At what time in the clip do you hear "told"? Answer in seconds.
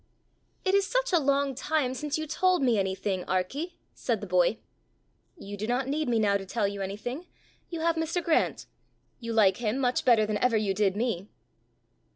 2.25-2.63